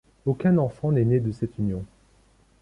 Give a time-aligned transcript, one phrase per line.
[0.25, 1.83] Aucun enfant n’est né de cette union.